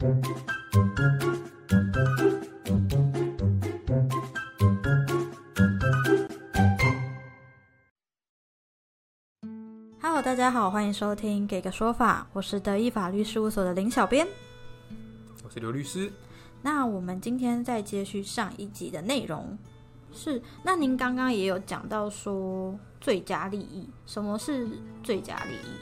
[0.00, 0.14] Hello，
[10.22, 14.24] 大家好，欢迎收听《给个说法》，我是德意法律事务所的林小编。
[15.42, 16.12] 我是刘律师。
[16.62, 19.58] 那我们今天再接续上一集的内容，
[20.12, 24.68] 是那您刚刚也有讲到说最佳利益，什么是
[25.02, 25.72] 最佳利益？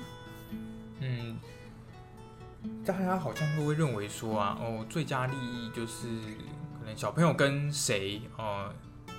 [1.01, 1.37] 嗯，
[2.85, 6.07] 大家好像都会认为说啊，哦，最佳利益就是
[6.79, 8.73] 可能小朋友跟谁，呃，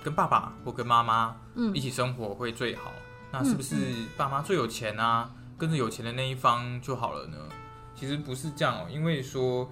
[0.04, 2.92] 跟爸爸或跟妈妈嗯一起生活会最好。
[3.32, 3.76] 那是不是
[4.16, 5.30] 爸妈最有钱啊？
[5.58, 7.38] 跟着有钱的那一方就好了呢？
[7.94, 9.70] 其实不是这样哦，因为说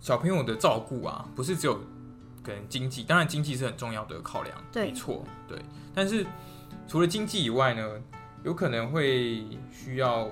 [0.00, 1.74] 小朋友的照顾啊，不是只有
[2.42, 5.60] 可能经济，当然经济是很重要的考量，对没错，对。
[5.94, 6.24] 但是
[6.86, 8.00] 除了经济以外呢，
[8.44, 10.28] 有可能会需要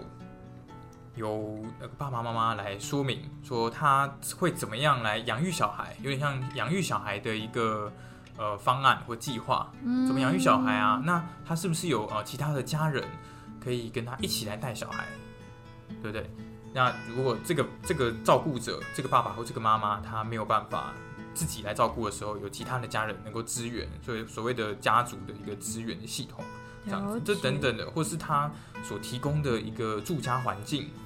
[1.17, 7.93] 由那个爸爸妈妈来说明，说他会怎么样来养育小孩，有点像养育小孩的一个
[8.37, 9.71] 呃方案或计划。
[10.07, 11.03] 怎么养育小孩啊？
[11.05, 13.03] 那他是不是有呃其他的家人
[13.59, 15.07] 可以跟他一起来带小孩，
[16.03, 16.31] 对不对？
[16.73, 20.93] 那如果这个这个照顾者，这个爸爸或这个妈妈，他没有办法
[21.33, 26.45] 自己来照顾的时候，有其他的家人能够支援，所以所谓的家族的一个支援的系统，
[26.85, 28.51] 这样子，这等等的，或是他
[28.83, 31.06] 所提供的一个住家环境，哦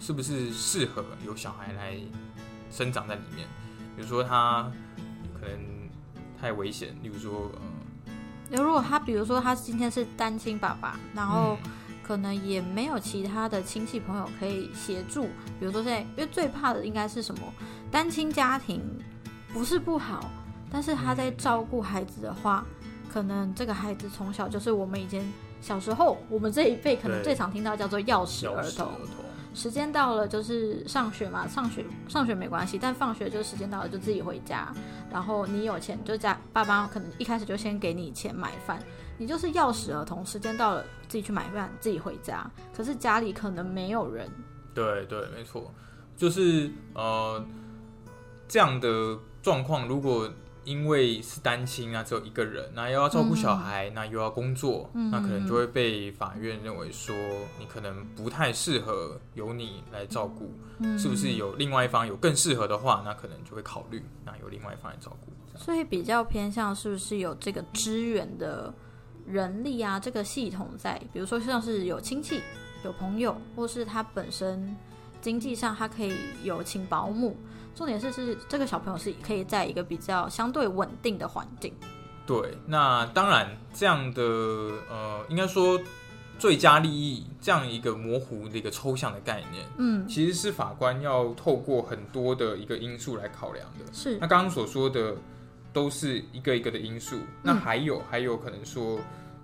[0.00, 1.96] 是不是适合有小孩来
[2.70, 3.46] 生长在里面？
[3.94, 4.72] 比如说他
[5.38, 5.58] 可能
[6.40, 7.50] 太危险，例如说
[8.50, 11.70] 呃，如果他比如说他今天是单亲爸爸，然后嗯
[12.02, 15.24] 可能也没有其他的亲戚朋友可以协助，
[15.60, 17.42] 比如说现在，因为最怕的应该是什么？
[17.90, 18.82] 单亲家庭
[19.52, 20.30] 不是不好，
[20.72, 22.64] 但是他在照顾孩子的话，
[23.12, 25.24] 可能这个孩子从小就是我们以前
[25.60, 28.88] 小时候，我们这一辈可能最常听到叫做钥匙儿童。
[29.52, 34.72] 时间到了就是上学嘛，上学上学没关系，但放学就时间到了就自己回家。
[35.10, 38.80] 然后你有钱就家爸妈可能一开始就先给你钱买饭，
[39.18, 42.48] 你就是钥匙儿童，时间到了自己去买饭，自己回家。
[42.72, 44.30] 可是家里可能没有人，
[44.72, 45.72] 对对，没错，
[46.16, 47.44] 就是呃
[48.46, 50.30] 这样的状况，如果
[50.64, 57.14] 因为是单亲啊，只有一个人，那又要照顾小孩，那又要工作，嗯那可能就会被法院认为说
[57.58, 65.32] 你可能不太适合由你来照顾，嗯是不是有另外一方有更适合的话，那可能就会考虑那由另外一方来照顾。
[65.58, 68.72] 所以比较偏向是不是有这个支援的
[69.26, 72.40] 人力啊，这个系统在，比如说像是有亲戚、
[72.84, 74.76] 有朋友，或是他本身
[75.20, 77.36] 经济上他可以有请保姆。
[77.74, 81.72] 重点是是这个小朋友是可以在一个比较相对稳定的环境。
[82.26, 85.80] 对，那当然这样的呃，应该说
[86.38, 89.66] 最佳利益这样一个模糊的一个抽象的概念。
[89.78, 93.84] 嗯，其实是法官要透过很多的一个因素来考量的。
[93.92, 95.14] 是那刚刚所说的
[95.72, 98.98] 都是一个一个的因素，那还有还有可能说，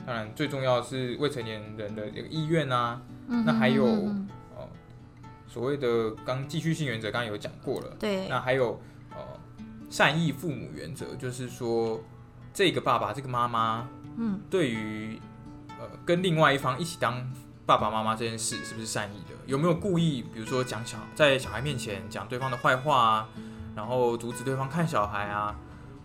[0.06, 3.84] 当然最重要的是未成年人的这个意愿啊，嗯那还有
[5.56, 7.96] 所谓的刚继续性原则，刚刚有讲过了。
[7.98, 8.78] 对，那还有
[9.12, 9.16] 呃
[9.88, 11.98] 善意父母原则，就是说
[12.52, 15.18] 这个爸爸这个妈妈嗯对于
[15.80, 17.26] 呃跟另外一方一起当
[17.64, 19.34] 爸爸妈妈这件事是不是善意的？
[19.46, 23.28] 有没有故意，比如说讲小在小孩面前讲对方的坏话啊，
[23.74, 25.58] 然后阻止对方看小孩啊，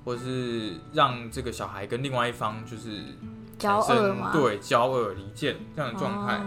[0.06, 3.04] 或者是让这个小孩跟另外一方就是
[3.60, 6.38] 骄产生傲嘛，对交恶离间这样的状态。
[6.38, 6.46] 哦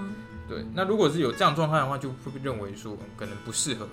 [0.49, 3.89] 对，那如果是有这样状态的话，就会被认为说嗯可能不适合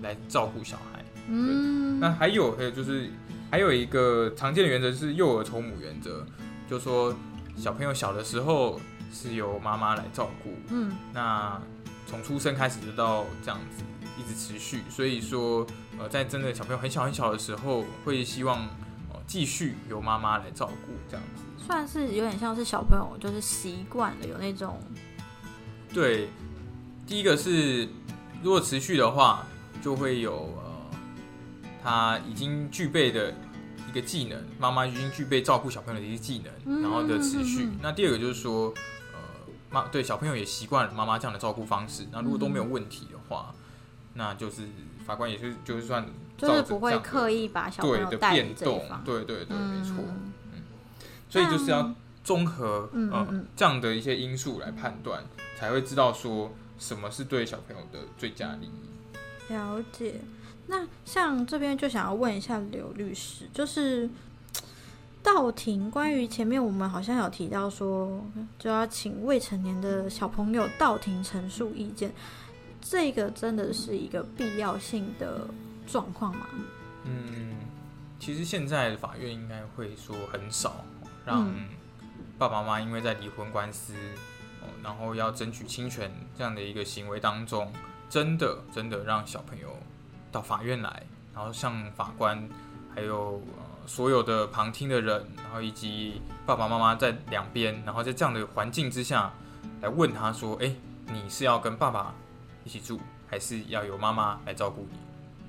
[0.00, 1.04] 来照顾小孩。
[1.28, 3.08] 嗯，那还有还有就是
[3.50, 6.26] 还有一个常见的原则是幼儿从母原则，
[6.68, 7.14] 就说
[7.56, 8.80] 小朋友小的时候
[9.12, 11.60] 是由妈妈来照顾，嗯那
[12.06, 13.84] 从出生开始就到这样子
[14.18, 15.64] 一直持续，所以说
[15.98, 18.58] 呃在真的小朋友很小很小的时候，会希望
[19.12, 21.42] 呃继续由妈妈来照顾这样子。
[21.64, 24.80] 算是有点像是小朋友就是习惯了有那种
[25.92, 26.28] 对，
[27.06, 27.88] 第一个是
[28.42, 29.46] 如果持续的话，
[29.82, 30.32] 就会有
[30.64, 30.98] 呃，
[31.82, 33.32] 他已经具备的
[33.88, 37.68] 一个技能，妈妈已经具备照顾小朋友的一些技能，然后的持续。
[37.82, 38.72] 那第二个就是说，
[39.12, 39.18] 呃，
[39.70, 42.06] 妈对小朋友也习惯了妈妈这样的照顾方式。
[42.10, 43.54] 那如果都没有嗯问题的话，
[44.14, 44.62] 那就是
[45.06, 46.06] 法官也是就是算
[46.38, 49.96] 就是不会刻意意把小朋友带变动对对对，没错。
[49.98, 50.32] 嗯
[51.28, 55.24] 所以就是要综合呃嗯嗯嗯这样的一些因素来判断，
[55.56, 59.52] 才会知道说什么是对小朋友的最佳利益。
[59.52, 60.20] 了解。
[60.68, 64.08] 那像这边就想要问一下刘律师，就是
[65.22, 68.24] 到庭关于前面我们好像有提到说，
[68.58, 72.14] 就要请未成年的小朋友到庭陈述意见，
[72.80, 75.48] 这个真的是一个必要性的
[75.86, 76.46] 状况吗？
[77.04, 77.56] 嗯，
[78.20, 80.84] 其实现在的法院应该会说很少
[81.26, 81.68] 让嗯
[82.42, 83.94] 爸爸妈妈因为在离婚官司
[84.60, 87.72] 哦，然后要争取侵权这样的一个行为当中，
[88.10, 89.68] 真的真的让小朋友
[90.32, 92.48] 到法院来，然后向法官
[92.92, 99.32] 还有呃所有的旁听的人，然后以及爸爸妈妈在两边，然后在这样的环境之下
[99.80, 100.74] 来问他说：“哎、
[101.12, 102.12] 你是要跟爸爸
[102.64, 102.98] 一起住，
[103.28, 104.98] 还是要由妈妈来照顾你？”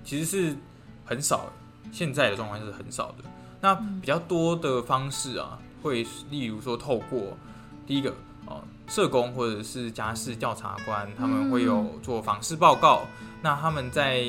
[0.06, 0.56] 其实是
[1.04, 1.48] 很少，
[1.92, 3.24] 现在的状况是很少的。
[3.60, 7.38] 那比较多的方式啊，会例如说透过
[7.86, 8.10] 第一个
[8.48, 13.02] 哦，社工或者是家事调查官，他们会有做访视报告。
[13.42, 14.26] 那他们在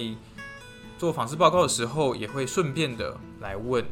[0.98, 3.84] 做访视报告的时候，也会顺便的来问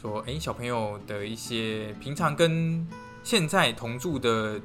[0.00, 2.86] 说，诶，小朋友的一些平常跟
[3.22, 4.58] 现在同住的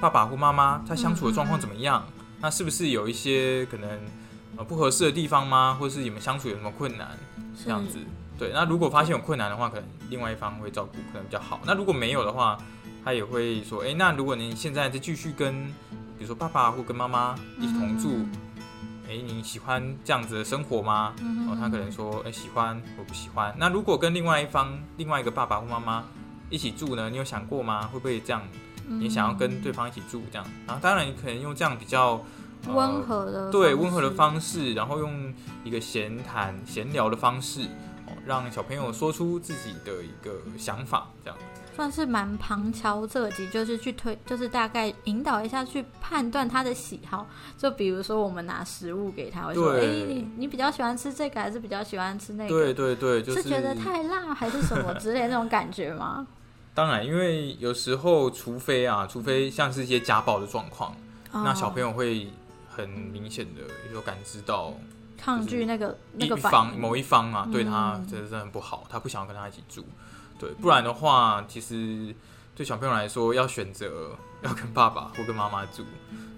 [0.00, 2.06] 爸爸或妈妈，他相处的状况怎么样？
[2.40, 3.90] 那是不是有一些可能
[4.56, 5.76] 呃不合适的地方吗？
[5.80, 7.18] 或者是你们相处有什么困难？
[7.64, 7.98] 这样子。
[8.38, 11.60] 对，那如果发现有困难的话，可能另外一方会照顾，可能比较好。
[11.66, 12.56] 那如果没有的话，
[13.04, 15.66] 他也会说，诶，那如果你现在再继续跟，
[16.16, 18.26] 比如说爸爸或跟妈妈一起同住，
[19.08, 21.14] 诶，你喜欢这样子的生活吗？
[21.20, 23.52] 嗯哦，他可能说，诶，喜欢，我不喜欢。
[23.58, 26.04] 那如果跟另外一方、另外一个爸爸或妈妈
[26.48, 27.10] 一起住呢？
[27.10, 27.88] 你有想过吗？
[27.92, 28.40] 会不会这样？
[28.88, 30.46] 嗯你想要跟对方一起住这样？
[30.66, 32.22] 然后当然，你可能用这样比较。
[32.66, 35.32] 呃温和的对温和的方式，然后用
[35.62, 37.68] 一个闲谈、闲聊的方式，哦，
[38.28, 41.38] 让小朋友说出自己的一个想法，这样。
[41.74, 47.26] 算是蛮旁敲侧击，就是去推，就是大概引导一下，去判断他的喜好。
[47.56, 52.48] 就比如说，我们拿食物给他，我说：“哎、对你你比较喜欢吃这个，还是比较喜欢吃那个？
[52.48, 56.26] 对对对，就是觉得太辣，还是什么之类的那种感觉吗？
[56.74, 60.94] 当然，因为有时候，除非啊，除非像是一些家暴的状况，
[61.32, 62.28] 那小朋友友会
[62.68, 64.74] 很明显的有感知到
[65.18, 69.84] 抗拒那个那个方某一方啊，嗯对他真的真的很不好，他不想要跟他一起住。
[70.38, 72.14] 对，不然的话，其实
[72.54, 75.84] 对小朋友来说，要选择要跟爸爸或跟妈妈住，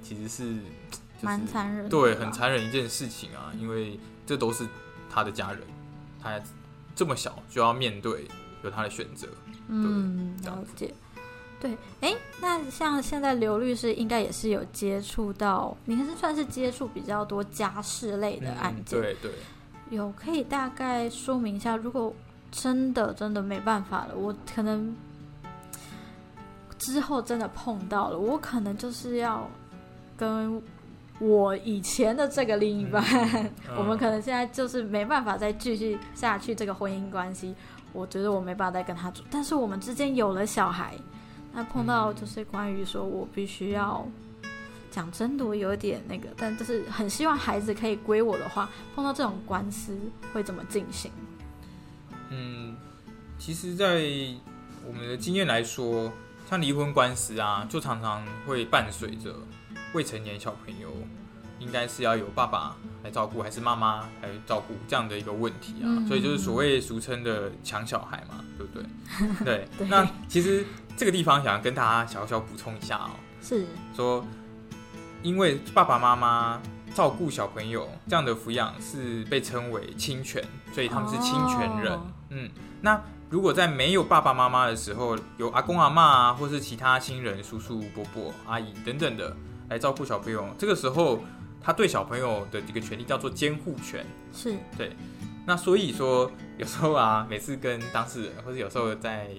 [0.03, 4.67] 其实是就是蛮残忍对，很残忍一件事情啊，因为这都是
[5.11, 5.62] 他的家人，
[6.23, 6.41] 他
[6.97, 8.26] 这么小就要面对
[8.65, 9.29] 有他的选择。
[9.69, 10.94] 嗯，了解。
[11.61, 19.31] 对，哎，那像现在刘律师应该也是有接触到，你是算是接触比较多家事类的案嗯，件，对对，
[19.91, 22.15] 有可以大概说明一下，如果
[22.51, 24.97] 真的真的没办法了，我可能
[26.79, 29.47] 之后真的碰到了，我可能就是要
[30.17, 30.61] 跟
[31.19, 33.05] 我以前的这个另一半，
[33.69, 37.55] 嗯 我们可能现在就是没办法再继续下去这个婚姻关系。
[37.93, 40.95] 我觉得我没办法再跟他住，但是我们之间有了小孩，
[41.52, 44.06] 那碰到就是关于说我必须要
[44.91, 49.97] 讲真的，我有点那个，但就是很希望孩子可以归我的话，碰到这种官司
[50.32, 51.11] 会怎么进行？
[52.31, 52.76] 嗯，
[53.38, 54.02] 其实，在
[54.87, 56.12] 我们的经验来说，
[56.49, 59.35] 像离婚官司啊，就常常会伴随着
[59.93, 60.88] 未成年小朋友，
[61.58, 65.87] 应该是要有爸爸来照顾，还是妈妈来照顾这样的一个问题啊。
[65.87, 69.44] 嗯所以就是所谓俗称的抢小孩嘛，对不对？
[69.44, 69.69] 对。
[69.79, 70.64] 对 那其实
[71.00, 73.11] 这个地方想要跟大家小小补充一下哦，
[73.41, 73.64] 是，
[73.97, 74.23] 说，
[75.23, 76.61] 因为爸爸妈妈
[76.94, 80.44] 照顾小朋友这样的抚养是被称为侵权，
[80.75, 81.95] 所以他们是侵权人。
[81.95, 82.02] 哦。
[82.28, 82.50] 嗯，
[82.83, 89.35] 那如果在没有爸爸妈妈的时候，有阿公阿妈啊，或是其他亲人、叔叔伯伯、阿姨等等的
[89.71, 91.25] 来照顾小朋友，这个时候
[91.62, 94.04] 他对小朋友的这个权利叫做监护权。
[94.35, 94.54] 是。
[94.76, 94.95] 对，
[95.47, 99.30] 那所以说，有时候啊，每次跟当事人，或者有时候在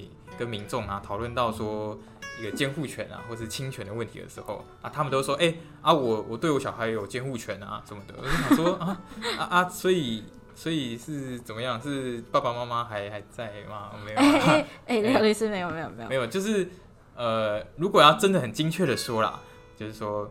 [0.42, 1.96] 跟民众啊讨论到说
[2.40, 8.16] 一个监护权啊，或是侵权的问题的时候啊，他们都说，哎、啊，我我对我小孩有监护权啊什么的。
[8.18, 9.00] 我就想说啊
[9.38, 10.24] 啊啊，所以
[10.56, 11.80] 所以是怎么样？
[11.80, 13.92] 是爸爸妈妈还还在吗？
[14.04, 16.68] 没有哎啊、哎哎， 刘律师没有没有没有没，有，就是
[17.16, 19.40] 呃，如果要真的很精确的说啦，
[19.78, 20.28] 就是说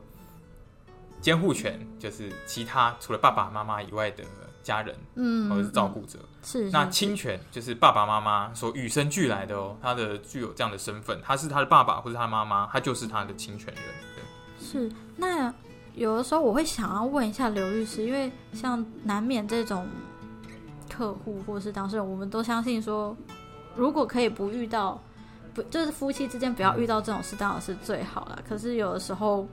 [1.20, 4.24] 监护权就是其他除了爸爸妈妈以外的
[4.62, 6.18] 家人嗯，或者是照顾者。
[6.42, 13.84] 是，那是亲权就是爸爸妈妈所与生俱来的哦，他的具有这样的身份，他是他的爸爸或者他妈妈，他就是他的亲权人。
[14.14, 14.24] 对，
[14.64, 15.52] 是，那
[15.94, 19.86] 有的时候我会想要问一下刘律师，因为像难免这种
[20.88, 23.14] 客户或是当事人，我们都相信说，
[23.76, 25.02] 如果可以不遇到，
[25.52, 28.38] 不就是夫妻之间不要遇到这种事，当然是最好了。
[28.48, 29.46] 可是有的时候，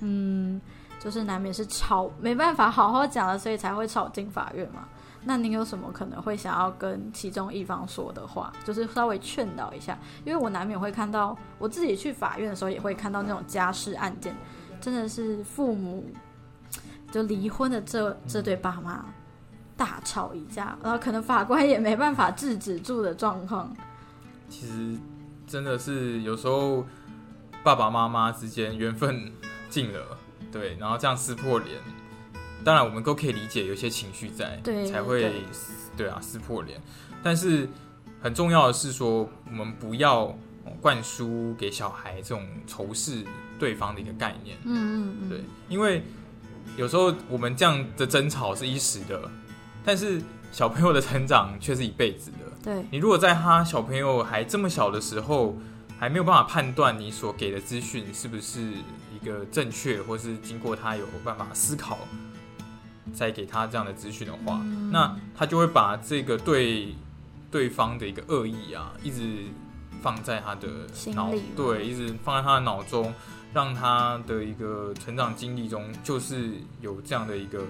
[0.00, 0.60] 嗯，
[1.00, 4.86] 就是难免是吵，没办法好好讲了，所以才会吵进法院嘛。
[5.24, 9.98] 那您有什么可能会想要跟其中一方说的话，就是稍微劝导一下？
[10.24, 14.34] 因为我难免会看到，我自己去法院的时候也会看到那种家事案件，
[14.80, 16.06] 真的是父母
[17.10, 19.04] 就离婚的这这对爸妈，
[19.76, 23.74] 大吵一架，然后可能法官也没办法制止住的状况。
[24.48, 24.98] 其实
[25.46, 26.84] 真的是有时候
[27.62, 29.30] 爸爸妈妈之间缘分
[29.68, 30.16] 尽了，
[30.52, 31.78] 对，然后这样撕破脸，
[32.64, 35.32] 当然我们都可以理解有些情绪在，对才会
[35.96, 36.80] 对啊撕破脸。
[37.22, 37.68] 但是
[38.20, 40.36] 很重要的是说，我们不要
[40.80, 43.24] 灌输给小孩这种仇视
[43.58, 44.56] 对方的一个概念。
[44.64, 46.02] 嗯嗯嗯，对，因为
[46.76, 49.30] 有时候我们这样的争吵是一时的，
[49.84, 52.38] 但是小朋友的成长却是一辈子的。
[52.62, 55.56] 对，你如果在他小朋友还这么小的时候，
[55.98, 58.72] 还没有办法判断你所给的资讯是不是
[59.20, 61.98] 一个正确，或是经过他有办法思考，
[63.12, 64.90] 再给他这样的资讯的话，嗯。
[64.90, 66.94] 那他就会把这个对
[67.50, 69.44] 对方的一个恶意啊，一直
[70.00, 70.68] 放在他的
[71.14, 73.12] 脑对，一直放在他的脑中，
[73.52, 77.64] 让他的一个成长经历中就是有这样的一个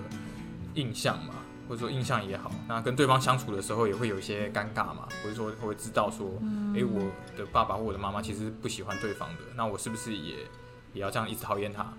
[0.75, 1.35] 印象嘛，
[1.69, 6.75] 或者说印象也好，那跟对方相处的时候也会有一些尴尬嘛，或者说会知道说，嗯。
[6.75, 7.00] 诶，我
[7.37, 10.37] 的爸爸或我的妈妈其实不喜欢对方的，那我是不是也
[10.93, 11.93] 也要这样一直讨厌他？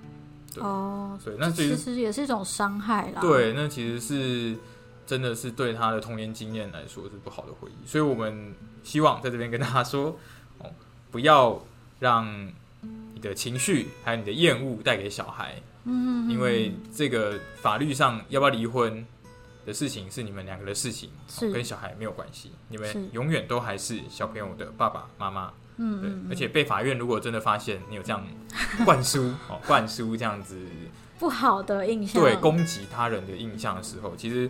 [0.53, 4.57] 对哦，对，那其实也是一种伤害啦。，对，那其实是
[5.05, 10.17] 真的是对他的童年经验来说是不好的回忆，所以我们希望在这边跟大家说，
[10.57, 10.69] 哦，
[11.09, 11.61] 不要
[11.99, 12.51] 让
[13.13, 19.05] 你的情绪还有你的厌恶带给小孩，嗯，因为这个法律上要不要离婚
[19.65, 21.11] 的事情是你们两个的事情，
[21.53, 25.47] 跟小孩没有关系，你们永远都还是小朋友的爸爸妈妈。
[25.47, 25.53] 对
[25.83, 28.23] 嗯嗯，，而且被法院如果真的发现你有这样
[28.85, 30.55] 灌输哦，灌输这样子
[31.17, 34.47] 不好的印象，对攻击他人的印象的时候，其实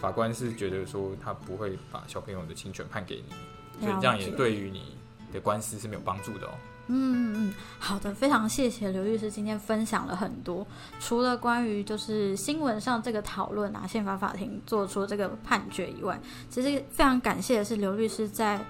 [0.00, 4.96] 法官是觉得说他不会把小朋友的侵权判给你，所以这样也对于你
[5.32, 6.54] 的官司是没有帮助的哦。
[6.88, 10.66] 嗯嗯，好的，非常谢谢刘律师今天分享了很多，
[11.00, 16.20] 除了关于就是新闻上这个讨论啊，宪法法庭做出这个判决以外，
[16.50, 18.62] 其实非常感谢的是刘律师在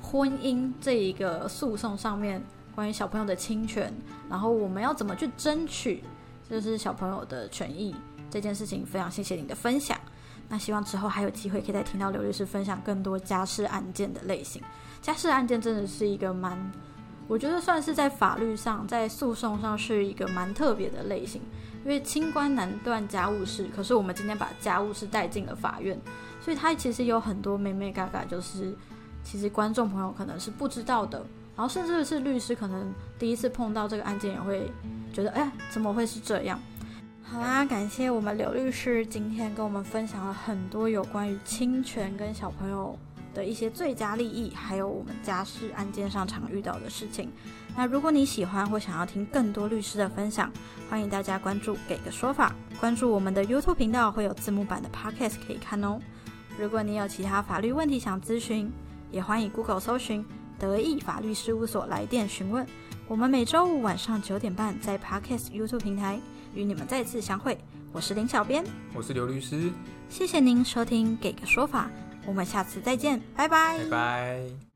[0.00, 2.40] 婚姻这一个诉讼上面，
[2.74, 3.92] 关于小朋友的侵权，
[4.28, 6.04] 然后我们要怎么去争取
[6.48, 7.96] 就是小朋友的权益
[8.30, 9.98] 这件事情，非常谢谢你的分享。
[10.46, 14.62] 那希望之后还有机会可以再听到刘律师分享更多家事案件的类型。
[15.00, 16.70] 家事案件真的是一个蛮
[17.26, 21.40] 我觉得算是在法律上，在诉讼上是一个蛮特别的类型，
[21.84, 25.98] 因为清官难断家务事，可是我们今天把家务事带进了法院，
[26.40, 28.76] 所以它其实有很多美美嘎嘎，就是
[29.22, 31.18] 其实观众朋友可能是不知道的，
[31.56, 34.70] 然后甚至是律师可能第一次碰到这个案件也会
[35.12, 36.60] 觉得，哎，怎么会是这样？
[37.22, 42.98] 好啦，感谢我们刘律师今天跟我们分享了很多有关于侵权跟小朋友
[43.34, 47.30] 的一些最佳利益，还有我们家事案件上常遇到的事情。
[47.76, 50.50] 那如果你喜欢或想要听更多律师的分享，
[50.88, 55.98] 欢迎大家关注“给个说法”，关注我们的 YouTube 频道，会有字幕版的 Podcast 可以看哦。
[56.56, 58.70] 如果你有其他法律问题想咨询，
[59.10, 60.24] 也欢迎 Google 搜寻
[60.56, 62.64] “德意法律事务所”来电询问。
[63.08, 66.18] 我们每周五晚上九点半在 Podcast YouTube 平台
[66.54, 67.58] 与你们再次相会。
[67.92, 68.64] 我是林小编，
[68.94, 69.70] 我是刘律师，
[70.08, 71.90] 谢谢您收听《给个说法》，
[72.26, 74.73] 我们下次再见，拜拜拜拜。